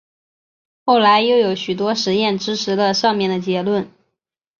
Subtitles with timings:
[0.83, 3.87] 后来又有许多实验支持了上面的结论。